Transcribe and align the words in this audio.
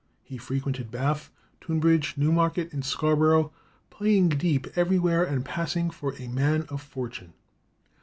He 0.23 0.37
frequented 0.39 0.89
Bath, 0.89 1.29
Tunbridge, 1.63 2.15
Newmarket, 2.17 2.73
and 2.73 2.81
Scarbro', 2.83 3.51
playing 3.91 4.29
deep 4.29 4.65
everywhere 4.75 5.23
and 5.23 5.45
passing 5.45 5.91
for 5.91 6.15
a 6.15 6.27
man 6.27 6.63
of 6.69 6.81
fortune. 6.81 7.33